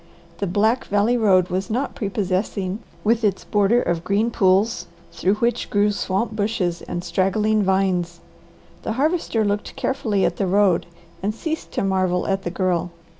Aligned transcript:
The 0.39 0.47
black 0.47 0.85
valley 0.85 1.15
road 1.15 1.49
was 1.49 1.69
not 1.69 1.93
prepossessing, 1.93 2.79
with 3.03 3.23
its 3.23 3.43
border 3.43 3.83
of 3.83 4.03
green 4.03 4.31
pools, 4.31 4.87
through 5.11 5.35
which 5.35 5.69
grew 5.69 5.91
swamp 5.91 6.31
bushes 6.35 6.81
and 6.81 7.03
straggling 7.03 7.61
vines. 7.61 8.19
The 8.81 8.93
Harvester 8.93 9.45
looked 9.45 9.75
carefully 9.75 10.25
at 10.25 10.37
the 10.37 10.47
road, 10.47 10.87
and 11.21 11.35
ceased 11.35 11.71
to 11.73 11.83
marvel 11.83 12.25
at 12.27 12.41
the 12.41 12.49
Girl. 12.49 12.89